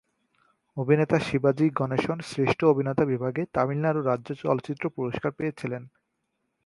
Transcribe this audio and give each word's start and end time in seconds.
অভিনেতা 0.77 1.17
শিবাজি 1.19 1.65
গণেশন 1.79 2.17
শ্রেষ্ঠ 2.21 2.59
অভিনেতা 2.63 3.03
বিভাগে 3.05 3.43
তামিলনাড়ু 3.53 4.01
রাজ্য 4.01 4.29
চলচ্চিত্র 4.41 4.83
পুরস্কার 4.89 5.31
পেয়েছিলেন। 5.31 5.83